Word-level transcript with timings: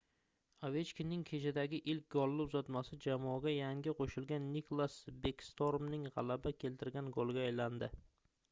ovechkinning 0.67 1.25
kechadagi 1.31 1.79
ilk 1.93 2.07
golli 2.15 2.47
uzatmasi 2.47 2.97
jamoaga 3.05 3.53
yangi 3.57 3.93
qoʻshilgan 3.99 4.47
niklas 4.57 4.95
bekstormning 5.27 6.07
gʻalaba 6.17 6.55
keltirgan 6.65 7.13
goliga 7.19 7.45
aylandi 7.51 7.91